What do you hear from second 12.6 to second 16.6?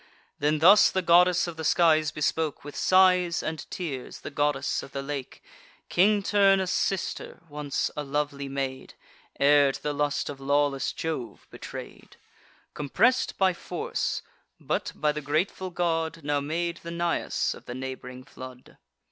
Compress'd by force, but, by the grateful god, Now